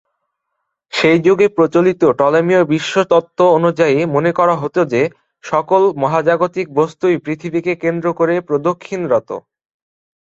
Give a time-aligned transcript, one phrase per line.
[0.93, 5.01] সেই যুগে প্রচলিত টলেমীয় বিশ্বতত্ত্ব অনুযায়ী মনে করা হত যে,
[5.43, 9.29] সকল মহাজাগতিক বস্তুই পৃথিবীকে কেন্দ্র করে প্রদক্ষিণ রত।